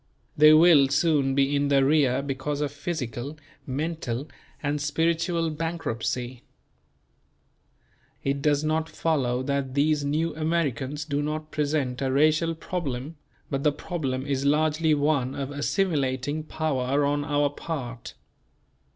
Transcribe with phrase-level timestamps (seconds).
[0.35, 4.27] They will soon be in the rear because of physical, mental
[4.63, 6.41] and spiritual bankruptcy.
[8.23, 13.17] It does not follow that these New Americans do not present a racial problem;
[13.51, 18.15] but the problem is largely one of assimilating power on our part.